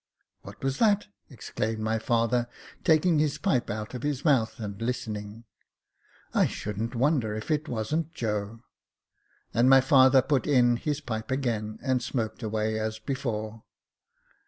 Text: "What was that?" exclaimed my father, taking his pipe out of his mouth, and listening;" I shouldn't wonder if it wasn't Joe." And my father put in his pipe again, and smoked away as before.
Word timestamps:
"What 0.41 0.63
was 0.63 0.79
that?" 0.79 1.05
exclaimed 1.29 1.77
my 1.77 1.99
father, 1.99 2.47
taking 2.83 3.19
his 3.19 3.37
pipe 3.37 3.69
out 3.69 3.93
of 3.93 4.01
his 4.01 4.25
mouth, 4.25 4.59
and 4.59 4.81
listening;" 4.81 5.43
I 6.33 6.47
shouldn't 6.47 6.95
wonder 6.95 7.35
if 7.35 7.51
it 7.51 7.69
wasn't 7.69 8.11
Joe." 8.11 8.61
And 9.53 9.69
my 9.69 9.79
father 9.79 10.23
put 10.23 10.47
in 10.47 10.77
his 10.77 11.01
pipe 11.01 11.29
again, 11.29 11.77
and 11.83 12.01
smoked 12.01 12.41
away 12.41 12.79
as 12.79 12.97
before. 12.97 13.61